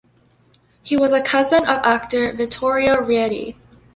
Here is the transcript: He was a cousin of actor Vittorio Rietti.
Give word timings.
He 0.81 0.97
was 0.97 1.11
a 1.11 1.21
cousin 1.21 1.59
of 1.59 1.77
actor 1.85 2.33
Vittorio 2.33 2.95
Rietti. 3.05 3.55